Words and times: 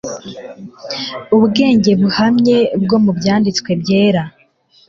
ubwenge 1.35 1.91
buhamye 2.01 2.57
bwo 2.83 2.97
mu 3.03 3.11
Byanditswe 3.17 3.69
Byera 3.81 4.23